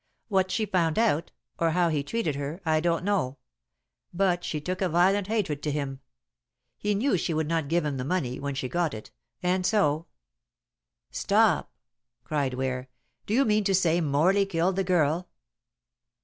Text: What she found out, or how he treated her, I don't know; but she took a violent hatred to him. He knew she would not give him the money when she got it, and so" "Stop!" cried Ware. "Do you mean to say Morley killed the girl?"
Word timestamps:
What 0.29 0.49
she 0.49 0.65
found 0.65 0.97
out, 0.97 1.29
or 1.59 1.69
how 1.73 1.89
he 1.89 2.01
treated 2.01 2.33
her, 2.33 2.59
I 2.65 2.79
don't 2.79 3.03
know; 3.05 3.37
but 4.11 4.43
she 4.43 4.59
took 4.59 4.81
a 4.81 4.89
violent 4.89 5.27
hatred 5.27 5.61
to 5.61 5.71
him. 5.71 5.99
He 6.75 6.95
knew 6.95 7.17
she 7.17 7.35
would 7.35 7.47
not 7.47 7.67
give 7.67 7.85
him 7.85 7.97
the 7.97 8.03
money 8.03 8.39
when 8.39 8.55
she 8.55 8.67
got 8.67 8.95
it, 8.95 9.11
and 9.43 9.63
so" 9.63 10.07
"Stop!" 11.11 11.71
cried 12.23 12.55
Ware. 12.55 12.89
"Do 13.27 13.35
you 13.35 13.45
mean 13.45 13.63
to 13.65 13.75
say 13.75 14.01
Morley 14.01 14.47
killed 14.47 14.75
the 14.75 14.83
girl?" 14.83 15.29